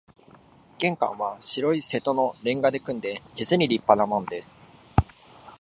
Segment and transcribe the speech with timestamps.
[0.79, 4.67] 玄関は白い瀬戸の煉瓦で組んで、実に立派なもんです